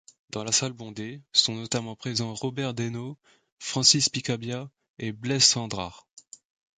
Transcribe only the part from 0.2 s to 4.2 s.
Dans la salle bondée, sont notamment présents Robert Desnos, Francis